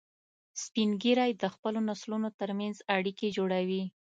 سپین 0.63 0.89
ږیری 1.01 1.31
د 1.35 1.43
خپلو 1.53 1.79
نسلونو 1.89 2.29
تر 2.39 2.49
منځ 2.59 2.75
اړیکې 2.95 3.27
جوړوي 3.37 3.83